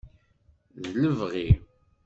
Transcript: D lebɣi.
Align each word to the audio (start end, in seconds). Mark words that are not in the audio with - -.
D 0.83 0.85
lebɣi. 1.01 1.47